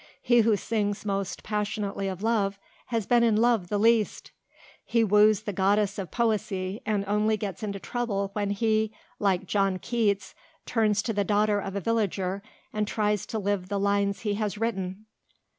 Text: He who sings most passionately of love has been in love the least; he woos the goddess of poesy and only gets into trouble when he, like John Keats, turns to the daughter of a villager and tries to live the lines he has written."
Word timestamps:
He 0.23 0.39
who 0.41 0.57
sings 0.57 1.05
most 1.05 1.43
passionately 1.43 2.07
of 2.07 2.23
love 2.23 2.57
has 2.87 3.05
been 3.05 3.21
in 3.21 3.35
love 3.35 3.67
the 3.69 3.77
least; 3.77 4.31
he 4.83 5.03
woos 5.03 5.41
the 5.43 5.53
goddess 5.53 5.99
of 5.99 6.09
poesy 6.09 6.81
and 6.87 7.05
only 7.05 7.37
gets 7.37 7.61
into 7.61 7.77
trouble 7.79 8.31
when 8.33 8.49
he, 8.49 8.91
like 9.19 9.45
John 9.45 9.77
Keats, 9.77 10.33
turns 10.65 11.03
to 11.03 11.13
the 11.13 11.23
daughter 11.23 11.59
of 11.59 11.75
a 11.75 11.79
villager 11.81 12.41
and 12.73 12.87
tries 12.87 13.27
to 13.27 13.37
live 13.37 13.69
the 13.69 13.79
lines 13.79 14.21
he 14.21 14.33
has 14.33 14.57
written." 14.57 15.05